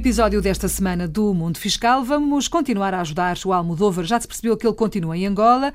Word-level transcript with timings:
episódio 0.00 0.40
desta 0.40 0.66
semana 0.66 1.06
do 1.06 1.34
Mundo 1.34 1.58
Fiscal, 1.58 2.02
vamos 2.02 2.48
continuar 2.48 2.94
a 2.94 3.02
ajudar 3.02 3.36
o 3.44 3.52
Almodóvar. 3.52 4.02
Já 4.06 4.18
se 4.18 4.26
percebeu 4.26 4.56
que 4.56 4.66
ele 4.66 4.74
continua 4.74 5.14
em 5.14 5.26
Angola, 5.26 5.74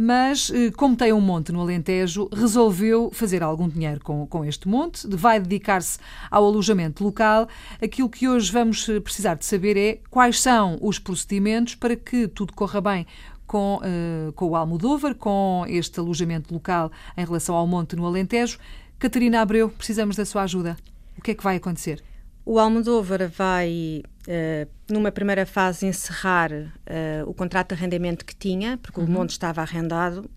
mas 0.00 0.50
eh, 0.50 0.70
como 0.70 0.96
tem 0.96 1.12
um 1.12 1.20
monte 1.20 1.52
no 1.52 1.60
Alentejo, 1.60 2.26
resolveu 2.32 3.10
fazer 3.12 3.42
algum 3.42 3.68
dinheiro 3.68 4.00
com, 4.02 4.26
com 4.28 4.42
este 4.46 4.66
monte, 4.66 5.06
vai 5.06 5.38
dedicar-se 5.38 5.98
ao 6.30 6.46
alojamento 6.46 7.04
local. 7.04 7.48
Aquilo 7.82 8.08
que 8.08 8.26
hoje 8.26 8.50
vamos 8.50 8.88
eh, 8.88 8.98
precisar 8.98 9.34
de 9.34 9.44
saber 9.44 9.76
é 9.76 10.00
quais 10.08 10.40
são 10.40 10.78
os 10.80 10.98
procedimentos 10.98 11.74
para 11.74 11.94
que 11.94 12.26
tudo 12.28 12.54
corra 12.54 12.80
bem 12.80 13.06
com, 13.46 13.76
uh, 13.76 14.32
com 14.32 14.46
o 14.46 14.56
Almodóvar, 14.56 15.14
com 15.14 15.66
este 15.68 16.00
alojamento 16.00 16.54
local 16.54 16.90
em 17.14 17.26
relação 17.26 17.54
ao 17.54 17.66
monte 17.66 17.94
no 17.94 18.06
Alentejo. 18.06 18.58
Catarina 18.98 19.42
Abreu, 19.42 19.68
precisamos 19.68 20.16
da 20.16 20.24
sua 20.24 20.44
ajuda. 20.44 20.78
O 21.18 21.20
que 21.20 21.32
é 21.32 21.34
que 21.34 21.44
vai 21.44 21.56
acontecer? 21.56 22.02
O 22.48 22.60
Almodóvar 22.60 23.28
vai, 23.28 24.04
uh, 24.28 24.70
numa 24.88 25.10
primeira 25.10 25.44
fase, 25.44 25.84
encerrar 25.84 26.52
uh, 26.52 27.28
o 27.28 27.34
contrato 27.34 27.70
de 27.70 27.74
arrendamento 27.74 28.24
que 28.24 28.36
tinha, 28.36 28.78
porque 28.78 29.00
uhum. 29.00 29.06
o 29.06 29.10
monte 29.10 29.30
estava 29.30 29.62
arrendado, 29.62 30.30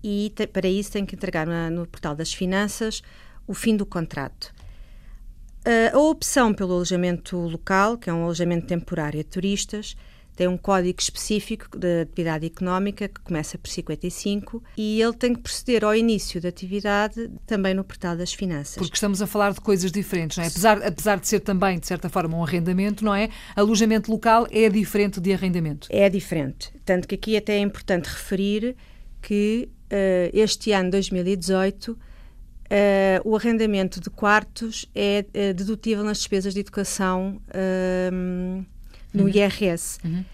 e 0.00 0.32
te, 0.36 0.46
para 0.46 0.68
isso 0.68 0.92
tem 0.92 1.04
que 1.04 1.16
entregar 1.16 1.48
na, 1.48 1.68
no 1.68 1.88
portal 1.88 2.14
das 2.14 2.32
finanças 2.32 3.02
o 3.48 3.52
fim 3.52 3.76
do 3.76 3.84
contrato. 3.84 4.54
Uh, 5.66 5.96
a 5.96 5.98
opção 5.98 6.54
pelo 6.54 6.72
alojamento 6.74 7.36
local, 7.36 7.98
que 7.98 8.08
é 8.08 8.12
um 8.12 8.22
alojamento 8.22 8.68
temporário 8.68 9.20
a 9.20 9.24
turistas, 9.24 9.96
tem 10.40 10.48
um 10.48 10.56
código 10.56 10.98
específico 10.98 11.76
de 11.76 12.00
atividade 12.00 12.46
económica 12.46 13.06
que 13.06 13.20
começa 13.20 13.58
por 13.58 13.68
55 13.68 14.64
e 14.74 14.98
ele 14.98 15.12
tem 15.12 15.34
que 15.34 15.42
proceder 15.42 15.84
ao 15.84 15.94
início 15.94 16.40
da 16.40 16.48
atividade 16.48 17.30
também 17.46 17.74
no 17.74 17.84
portal 17.84 18.16
das 18.16 18.32
finanças. 18.32 18.76
Porque 18.76 18.94
estamos 18.94 19.20
a 19.20 19.26
falar 19.26 19.52
de 19.52 19.60
coisas 19.60 19.92
diferentes, 19.92 20.38
não 20.38 20.44
é? 20.44 20.46
Apesar, 20.46 20.82
apesar 20.82 21.20
de 21.20 21.28
ser 21.28 21.40
também, 21.40 21.78
de 21.78 21.86
certa 21.86 22.08
forma, 22.08 22.38
um 22.38 22.42
arrendamento, 22.42 23.04
não 23.04 23.14
é? 23.14 23.28
Alojamento 23.54 24.10
local 24.10 24.46
é 24.50 24.70
diferente 24.70 25.20
de 25.20 25.30
arrendamento. 25.30 25.88
É 25.90 26.08
diferente. 26.08 26.72
Tanto 26.86 27.06
que 27.06 27.16
aqui 27.16 27.36
até 27.36 27.56
é 27.56 27.60
importante 27.60 28.06
referir 28.06 28.74
que 29.20 29.68
uh, 29.92 30.30
este 30.32 30.72
ano, 30.72 30.90
2018, 30.90 31.98
Uh, 32.72 33.28
o 33.28 33.34
arrendamento 33.34 34.00
de 34.00 34.08
quartos 34.08 34.86
é 34.94 35.24
uh, 35.26 35.52
dedutível 35.52 36.04
nas 36.04 36.18
despesas 36.18 36.54
de 36.54 36.60
educação 36.60 37.42
uh, 37.48 38.64
no 39.12 39.24
uhum. 39.24 39.28
IRS. 39.28 39.98
Uhum. 40.04 40.24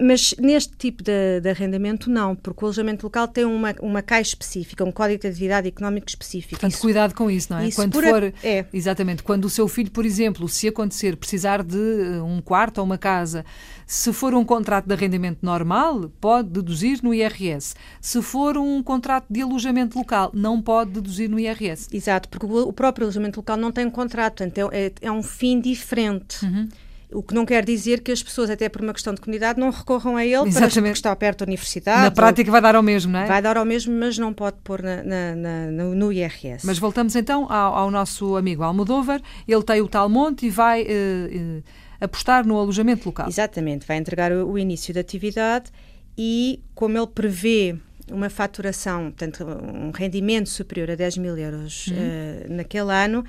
Mas 0.00 0.34
neste 0.38 0.76
tipo 0.76 1.02
de, 1.02 1.40
de, 1.40 1.48
arrendamento, 1.48 2.10
não, 2.10 2.34
porque 2.34 2.64
o 2.64 2.66
alojamento 2.66 3.06
local 3.06 3.28
tem 3.28 3.44
uma, 3.44 3.74
uma 3.80 4.02
caixa 4.02 4.30
específica, 4.30 4.84
um 4.84 4.90
código 4.90 5.20
de 5.20 5.28
atividade 5.28 5.68
económico 5.68 6.08
específico. 6.08 6.50
Portanto, 6.52 6.72
isso, 6.72 6.80
cuidado 6.80 7.14
com 7.14 7.30
isso, 7.30 7.52
não 7.52 7.60
é? 7.60 7.68
Isso 7.68 7.76
quando 7.76 7.94
for. 7.94 8.24
A, 8.24 8.32
é. 8.46 8.66
Exatamente. 8.72 9.22
Quando 9.22 9.44
o 9.44 9.50
seu 9.50 9.68
filho, 9.68 9.90
por 9.90 10.04
exemplo, 10.04 10.48
se 10.48 10.66
acontecer 10.66 11.16
precisar 11.16 11.62
de 11.62 11.76
eh, 11.76 12.22
um 12.22 12.40
quarto 12.40 12.78
ou 12.78 12.84
uma 12.84 12.98
casa, 12.98 13.44
se 13.86 14.12
for 14.12 14.34
um 14.34 14.44
contrato 14.44 14.86
de 14.86 14.92
arrendamento 14.92 15.38
normal, 15.42 16.10
pode 16.20 16.50
deduzir 16.50 17.00
no 17.02 17.14
IRS. 17.14 17.74
Se 18.00 18.20
for 18.20 18.56
um 18.58 18.82
contrato 18.82 19.26
de 19.30 19.42
alojamento 19.42 19.96
local, 19.96 20.30
não 20.34 20.60
pode 20.60 20.90
deduzir 20.90 21.30
no 21.30 21.38
IRS. 21.38 21.88
Exato, 21.92 22.28
porque 22.28 22.46
o 22.46 22.72
próprio 22.72 23.04
alojamento 23.04 23.38
local 23.38 23.56
não 23.56 23.70
tem 23.70 23.86
um 23.86 23.90
contrato, 23.90 24.38
portanto, 24.38 24.70
é, 24.72 24.92
é 25.00 25.12
um 25.12 25.22
fim 25.22 25.60
diferente. 25.60 26.44
Uhum. 26.44 26.68
O 27.10 27.22
que 27.22 27.34
não 27.34 27.46
quer 27.46 27.64
dizer 27.64 28.02
que 28.02 28.12
as 28.12 28.22
pessoas, 28.22 28.50
até 28.50 28.68
por 28.68 28.82
uma 28.82 28.92
questão 28.92 29.14
de 29.14 29.20
comunidade, 29.20 29.58
não 29.58 29.70
recorram 29.70 30.16
a 30.16 30.24
ele 30.26 30.48
Exatamente. 30.48 30.74
para 30.74 30.82
porque 30.82 30.90
está 30.90 31.16
perto 31.16 31.38
da 31.38 31.44
universidade. 31.46 32.02
Na 32.02 32.10
prática 32.10 32.50
vai 32.50 32.60
dar 32.60 32.76
ao 32.76 32.82
mesmo, 32.82 33.12
não 33.12 33.20
é? 33.20 33.26
Vai 33.26 33.40
dar 33.40 33.56
ao 33.56 33.64
mesmo, 33.64 33.98
mas 33.98 34.18
não 34.18 34.34
pode 34.34 34.58
pôr 34.62 34.82
na, 34.82 35.02
na, 35.02 35.34
na, 35.34 35.66
no 35.70 36.12
IRS. 36.12 36.66
Mas 36.66 36.78
voltamos 36.78 37.16
então 37.16 37.50
ao, 37.50 37.74
ao, 37.74 37.90
nosso 37.90 38.36
amigo 38.36 38.62
Almodóvar. 38.62 39.22
Ele 39.46 39.62
tem 39.62 39.80
o 39.80 39.88
tal 39.88 40.06
monte 40.08 40.46
e 40.46 40.50
vai 40.50 40.82
uh, 40.82 40.86
uh, 40.86 41.62
apostar 41.98 42.46
no 42.46 42.58
alojamento 42.58 43.06
local. 43.06 43.26
Exatamente. 43.26 43.86
Vai 43.86 43.96
entregar 43.96 44.30
o, 44.30 44.46
o 44.50 44.58
início 44.58 44.92
da 44.92 45.00
atividade 45.00 45.70
e, 46.16 46.60
como 46.74 46.98
ele 46.98 47.06
prevê 47.06 47.78
uma 48.10 48.28
faturação, 48.28 49.04
portanto, 49.04 49.46
um 49.46 49.90
rendimento 49.92 50.50
superior 50.50 50.90
a 50.90 50.94
10 50.94 51.16
mil 51.16 51.38
euros 51.38 51.86
uhum. 51.86 51.94
uh, 51.96 52.52
naquele 52.54 52.92
ano, 52.92 53.24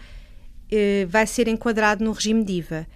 vai 1.07 1.25
ser 1.25 1.47
enquadrado 1.47 2.03
no 2.03 2.11
regime 2.11 2.43
de 2.43 2.53
IVA. 2.53 2.87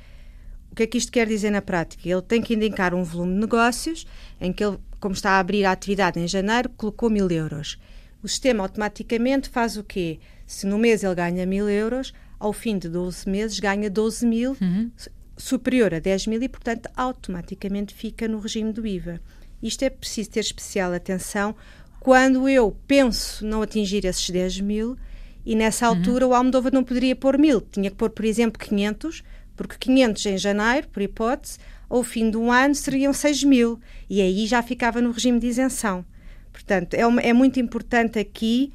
O 0.73 0.75
que 0.75 0.81
é 0.81 0.87
que 0.87 0.97
isto 0.97 1.11
quer 1.11 1.27
dizer 1.27 1.51
na 1.51 1.61
prática? 1.61 2.09
Ele 2.09 2.21
tem 2.23 2.41
que 2.41 2.55
indicar 2.55 2.95
um 2.95 3.03
volume 3.03 3.35
de 3.35 3.41
negócios 3.41 4.07
em 4.41 4.51
que 4.51 4.65
ele, 4.65 4.79
como 4.99 5.13
está 5.13 5.33
a 5.33 5.39
abrir 5.39 5.65
a 5.65 5.71
atividade 5.71 6.19
em 6.19 6.27
janeiro, 6.27 6.67
colocou 6.69 7.11
mil 7.11 7.29
euros. 7.29 7.77
O 8.23 8.27
sistema 8.27 8.63
automaticamente 8.63 9.49
faz 9.49 9.77
o 9.77 9.83
quê? 9.83 10.19
Se 10.47 10.65
no 10.65 10.79
mês 10.79 11.03
ele 11.03 11.13
ganha 11.13 11.45
mil 11.45 11.69
euros, 11.69 12.11
ao 12.39 12.51
fim 12.51 12.79
de 12.79 12.89
12 12.89 13.29
meses 13.29 13.59
ganha 13.59 13.87
12 13.87 14.25
mil, 14.25 14.57
uhum. 14.59 14.89
superior 15.37 15.93
a 15.93 15.99
10 15.99 16.25
mil 16.25 16.41
e, 16.41 16.49
portanto, 16.49 16.89
automaticamente 16.97 17.93
fica 17.93 18.27
no 18.27 18.39
regime 18.39 18.73
do 18.73 18.87
IVA. 18.87 19.21
Isto 19.61 19.83
é 19.83 19.91
preciso 19.91 20.31
ter 20.31 20.39
especial 20.39 20.91
atenção 20.91 21.55
quando 21.99 22.49
eu 22.49 22.75
penso 22.87 23.45
não 23.45 23.61
atingir 23.61 24.05
esses 24.05 24.27
10 24.27 24.61
mil 24.61 24.97
e 25.45 25.55
nessa 25.55 25.87
uhum. 25.87 25.97
altura 25.97 26.25
uhum. 26.25 26.31
o 26.31 26.35
Almodóvar 26.35 26.73
não 26.73 26.83
poderia 26.83 27.15
pôr 27.15 27.37
mil, 27.37 27.61
tinha 27.61 27.91
que 27.91 27.95
pôr, 27.95 28.09
por 28.09 28.25
exemplo, 28.25 28.57
500 28.57 29.23
porque 29.55 29.77
500 29.77 30.25
em 30.25 30.37
janeiro, 30.37 30.87
por 30.89 31.01
hipótese, 31.01 31.59
ao 31.89 32.03
fim 32.03 32.29
do 32.29 32.49
ano 32.49 32.73
seriam 32.73 33.13
6 33.13 33.43
mil, 33.43 33.79
e 34.09 34.21
aí 34.21 34.47
já 34.47 34.61
ficava 34.63 34.99
no 35.01 35.11
regime 35.11 35.39
de 35.39 35.47
isenção. 35.47 36.05
Portanto, 36.51 36.93
é, 36.93 37.05
uma, 37.05 37.21
é 37.21 37.33
muito 37.33 37.59
importante 37.59 38.19
aqui 38.19 38.71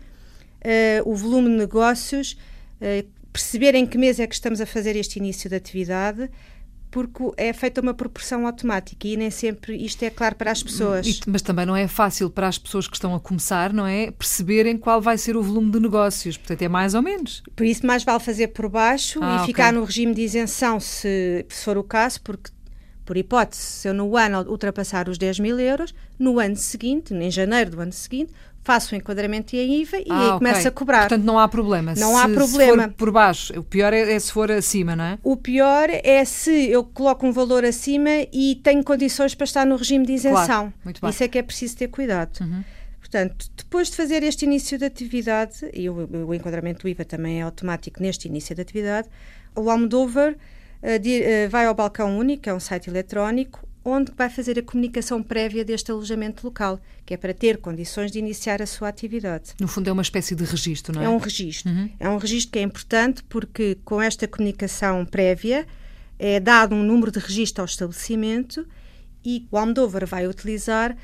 uh, 0.64 1.10
o 1.10 1.14
volume 1.14 1.48
de 1.48 1.56
negócios, 1.56 2.36
uh, 2.80 3.06
perceber 3.32 3.74
em 3.74 3.86
que 3.86 3.96
mês 3.96 4.18
é 4.18 4.26
que 4.26 4.34
estamos 4.34 4.60
a 4.60 4.66
fazer 4.66 4.96
este 4.96 5.18
início 5.18 5.48
de 5.48 5.56
atividade, 5.56 6.30
porque 6.90 7.22
é 7.36 7.52
feita 7.52 7.80
uma 7.80 7.92
proporção 7.92 8.46
automática 8.46 9.06
e 9.06 9.16
nem 9.16 9.30
sempre 9.30 9.76
isto 9.76 10.02
é 10.02 10.10
claro 10.10 10.36
para 10.36 10.50
as 10.50 10.62
pessoas. 10.62 11.20
Mas 11.26 11.42
também 11.42 11.66
não 11.66 11.76
é 11.76 11.86
fácil 11.86 12.30
para 12.30 12.48
as 12.48 12.58
pessoas 12.58 12.88
que 12.88 12.96
estão 12.96 13.14
a 13.14 13.20
começar, 13.20 13.72
não 13.72 13.86
é? 13.86 14.10
Perceberem 14.10 14.76
qual 14.76 15.00
vai 15.00 15.18
ser 15.18 15.36
o 15.36 15.42
volume 15.42 15.70
de 15.70 15.80
negócios. 15.80 16.36
Portanto, 16.36 16.62
é 16.62 16.68
mais 16.68 16.94
ou 16.94 17.02
menos. 17.02 17.42
Por 17.54 17.66
isso, 17.66 17.86
mais 17.86 18.04
vale 18.04 18.20
fazer 18.20 18.48
por 18.48 18.68
baixo 18.68 19.20
ah, 19.22 19.32
e 19.32 19.34
okay. 19.36 19.46
ficar 19.46 19.72
no 19.72 19.84
regime 19.84 20.14
de 20.14 20.22
isenção, 20.22 20.80
se, 20.80 21.44
se 21.48 21.64
for 21.64 21.76
o 21.76 21.84
caso, 21.84 22.20
porque 22.22 22.50
por 23.04 23.16
hipótese, 23.16 23.62
se 23.62 23.88
eu 23.88 23.94
no 23.94 24.14
ano 24.18 24.40
ultrapassar 24.50 25.08
os 25.08 25.16
10 25.16 25.40
mil 25.40 25.58
euros, 25.58 25.94
no 26.18 26.38
ano 26.38 26.56
seguinte, 26.56 27.14
em 27.14 27.30
janeiro 27.30 27.70
do 27.70 27.80
ano 27.80 27.92
seguinte, 27.92 28.34
faço 28.62 28.94
o 28.94 28.98
enquadramento 28.98 29.56
e 29.56 29.60
a 29.60 29.62
IVA 29.62 29.98
e 29.98 30.06
ah, 30.10 30.18
aí 30.18 30.26
okay. 30.26 30.38
começo 30.38 30.68
a 30.68 30.70
cobrar. 30.70 31.00
Portanto, 31.00 31.24
não 31.24 31.38
há 31.38 31.48
problema. 31.48 31.94
Não 31.96 32.14
se, 32.14 32.20
há 32.20 32.28
problema. 32.28 32.82
Se 32.82 32.88
for 32.88 32.94
por 32.96 33.10
baixo, 33.10 33.58
o 33.58 33.62
pior 33.62 33.92
é, 33.92 34.12
é, 34.12 34.18
se 34.18 34.32
for 34.32 34.50
acima, 34.52 34.94
não 34.94 35.04
é? 35.04 35.18
O 35.22 35.36
pior 35.36 35.88
é 35.90 36.24
se 36.24 36.70
eu 36.70 36.84
coloco 36.84 37.26
um 37.26 37.32
valor 37.32 37.64
acima 37.64 38.10
e 38.32 38.60
tenho 38.62 38.84
condições 38.84 39.34
para 39.34 39.44
estar 39.44 39.64
no 39.64 39.76
regime 39.76 40.04
de 40.04 40.12
isenção. 40.12 40.44
Claro. 40.44 40.74
Muito 40.84 41.00
bem. 41.00 41.10
Isso 41.10 41.24
é 41.24 41.28
que 41.28 41.38
é 41.38 41.42
preciso 41.42 41.76
ter 41.76 41.88
cuidado. 41.88 42.40
Uhum. 42.40 42.62
Portanto, 43.00 43.46
depois 43.56 43.88
de 43.88 43.96
fazer 43.96 44.22
este 44.22 44.44
início 44.44 44.76
de 44.76 44.84
atividade, 44.84 45.70
e 45.72 45.88
o, 45.88 46.26
o 46.26 46.34
enquadramento 46.34 46.82
do 46.82 46.88
IVA 46.88 47.04
também 47.04 47.40
é 47.40 47.42
automático 47.42 48.02
neste 48.02 48.28
início 48.28 48.54
de 48.54 48.60
atividade, 48.60 49.08
o 49.56 49.70
Almodóvar 49.70 50.34
uh, 50.82 50.98
de, 50.98 51.20
uh, 51.20 51.50
vai 51.50 51.66
ao 51.66 51.74
balcão 51.74 52.18
único, 52.18 52.48
é 52.50 52.54
um 52.54 52.60
site 52.60 52.90
eletrónico, 52.90 53.66
onde 53.88 54.12
vai 54.16 54.28
fazer 54.28 54.58
a 54.58 54.62
comunicação 54.62 55.22
prévia 55.22 55.64
deste 55.64 55.90
alojamento 55.90 56.46
local, 56.46 56.80
que 57.06 57.14
é 57.14 57.16
para 57.16 57.32
ter 57.32 57.58
condições 57.58 58.12
de 58.12 58.18
iniciar 58.18 58.60
a 58.60 58.66
sua 58.66 58.88
atividade. 58.88 59.54
No 59.60 59.68
fundo, 59.68 59.88
é 59.88 59.92
uma 59.92 60.02
espécie 60.02 60.34
de 60.34 60.44
registro, 60.44 60.94
não 60.94 61.02
é? 61.02 61.04
É 61.06 61.08
um 61.08 61.18
registro. 61.18 61.70
Uhum. 61.70 61.90
É 61.98 62.08
um 62.08 62.18
registro 62.18 62.52
que 62.52 62.58
é 62.58 62.62
importante 62.62 63.22
porque, 63.24 63.78
com 63.84 64.00
esta 64.00 64.28
comunicação 64.28 65.04
prévia, 65.06 65.66
é 66.18 66.40
dado 66.40 66.74
um 66.74 66.82
número 66.82 67.10
de 67.10 67.18
registro 67.18 67.62
ao 67.62 67.66
estabelecimento 67.66 68.66
e 69.24 69.46
o 69.50 69.56
Almodóvar 69.56 70.06
vai 70.06 70.26
utilizar 70.26 70.96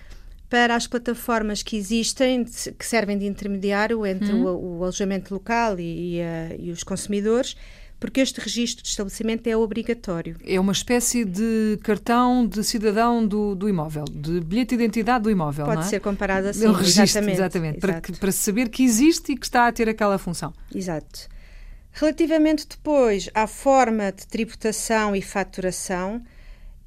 para 0.49 0.77
as 0.77 0.87
plataformas 0.87 1.63
que 1.63 1.77
existem, 1.77 2.45
que 2.45 2.87
servem 2.87 3.19
de 3.19 3.27
intermediário 3.27 4.07
entre 4.07 4.33
uhum. 4.33 4.45
o, 4.45 4.79
o, 4.79 4.83
alojamento 4.83 5.35
local 5.35 5.81
e, 5.81 6.19
e, 6.19 6.21
uh, 6.21 6.57
e 6.61 6.71
os 6.71 6.83
consumidores, 6.83 7.57
porque 7.99 8.21
este 8.21 8.41
registro 8.41 8.83
de 8.83 8.89
estabelecimento 8.89 9.47
é 9.47 9.57
obrigatório. 9.57 10.37
É 10.45 10.59
uma 10.61 10.73
espécie 10.73 11.25
de 11.25 11.79
cartão 11.83 12.47
de 12.47 12.63
cidadão 12.63 13.27
do, 13.27 13.55
do 13.55 13.69
imóvel, 13.69 14.05
de 14.05 14.41
bilhete 14.41 14.77
de 14.77 14.83
identidade 14.83 15.25
do 15.25 15.31
imóvel, 15.31 15.65
Pode 15.65 15.77
não 15.81 15.87
é? 15.87 15.89
ser 15.89 16.01
comparado 16.01 16.49
assim, 16.49 16.67
um 16.67 16.73
registro, 16.73 17.03
exatamente. 17.05 17.37
exatamente 17.37 17.81
para, 17.81 18.01
que, 18.01 18.13
para 18.13 18.33
saber 18.33 18.69
que 18.69 18.83
existe 18.85 19.33
e 19.33 19.37
que 19.37 19.47
está 19.47 19.69
a 19.69 19.73
ter 19.73 19.89
aquela 19.89 20.19
função. 20.19 20.53
Exato. 20.75 21.29
Relativamente 21.93 22.67
depois 22.69 23.31
à 23.33 23.47
forma 23.47 24.11
de 24.11 24.27
tributação 24.27 25.15
e 25.15 25.23
faturação, 25.23 26.23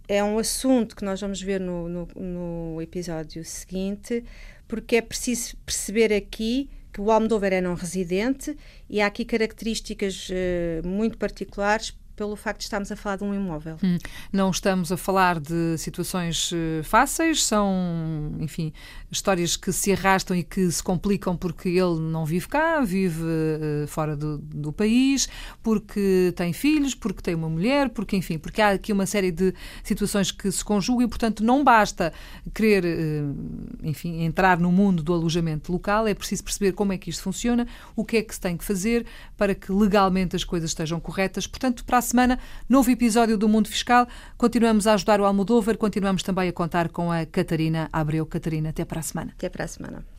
é 0.07 0.23
um 0.23 0.37
assunto 0.37 0.95
que 0.95 1.03
nós 1.03 1.19
vamos 1.19 1.41
ver 1.41 1.59
no, 1.59 1.89
no, 1.89 2.07
no 2.15 2.81
episódio 2.81 3.43
seguinte, 3.43 4.23
porque 4.67 4.97
é 4.97 5.01
preciso 5.01 5.55
perceber 5.65 6.13
aqui 6.13 6.69
que 6.91 7.01
o 7.01 7.11
Almodóvar 7.11 7.53
é 7.53 7.61
não 7.61 7.75
residente 7.75 8.57
e 8.89 9.01
há 9.01 9.07
aqui 9.07 9.25
características 9.25 10.29
uh, 10.29 10.87
muito 10.87 11.17
particulares 11.17 11.95
pelo 12.17 12.35
facto 12.35 12.57
de 12.57 12.63
estarmos 12.63 12.91
a 12.91 12.95
falar 12.95 13.17
de 13.17 13.23
um 13.23 13.33
imóvel. 13.33 13.77
Hum, 13.83 13.97
não 14.33 14.49
estamos 14.49 14.91
a 14.91 14.97
falar 14.97 15.39
de 15.39 15.77
situações 15.77 16.51
uh, 16.51 16.83
fáceis, 16.83 17.43
são, 17.43 18.35
enfim, 18.39 18.73
histórias 19.11 19.55
que 19.55 19.71
se 19.71 19.93
arrastam 19.93 20.35
e 20.35 20.43
que 20.43 20.69
se 20.71 20.81
complicam 20.81 21.37
porque 21.37 21.69
ele 21.69 21.99
não 21.99 22.25
vive 22.25 22.47
cá, 22.47 22.81
vive 22.81 23.21
uh, 23.21 23.87
fora 23.87 24.17
do, 24.17 24.39
do, 24.39 24.73
país, 24.73 25.29
porque 25.61 26.33
tem 26.35 26.51
filhos, 26.53 26.95
porque 26.95 27.21
tem 27.21 27.35
uma 27.35 27.49
mulher, 27.49 27.89
porque, 27.89 28.17
enfim, 28.17 28.39
porque 28.39 28.61
há 28.61 28.71
aqui 28.71 28.91
uma 28.91 29.05
série 29.05 29.31
de 29.31 29.53
situações 29.83 30.31
que 30.31 30.51
se 30.51 30.65
conjugam 30.65 31.03
e, 31.03 31.07
portanto, 31.07 31.43
não 31.43 31.63
basta 31.63 32.11
querer, 32.51 32.83
uh, 32.83 33.35
enfim, 33.83 34.23
entrar 34.23 34.57
no 34.57 34.71
mundo 34.71 35.03
do 35.03 35.13
alojamento 35.13 35.71
local, 35.71 36.07
é 36.07 36.15
preciso 36.15 36.43
perceber 36.43 36.71
como 36.71 36.91
é 36.93 36.97
que 36.97 37.11
isto 37.11 37.21
funciona, 37.21 37.67
o 37.95 38.03
que 38.03 38.17
é 38.17 38.23
que 38.23 38.33
se 38.33 38.41
tem 38.41 38.57
que 38.57 38.65
fazer 38.65 39.05
para 39.37 39.53
que 39.53 39.71
legalmente 39.71 40.35
as 40.35 40.43
coisas 40.43 40.71
estejam 40.71 40.99
corretas. 40.99 41.45
Portanto, 41.45 41.85
para 41.85 41.99
a 41.99 42.06
semana, 42.07 42.39
novo 42.67 42.89
episódio 42.89 43.37
do 43.37 43.47
Mundo 43.47 43.67
Fiscal. 43.67 44.07
Continuamos 44.37 44.87
a 44.87 44.93
ajudar 44.93 45.21
o 45.21 45.25
Almodóvar, 45.25 45.77
continuamos 45.77 46.23
também 46.23 46.49
a 46.49 46.53
contar 46.53 46.89
com 46.89 47.11
a 47.11 47.25
Catarina 47.25 47.89
Abreu. 47.91 48.25
Catarina, 48.25 48.69
até 48.69 48.85
para 48.85 48.99
a 48.99 49.03
semana. 49.03 49.31
Até 49.35 49.49
para 49.49 49.65
a 49.65 49.67
semana. 49.67 50.16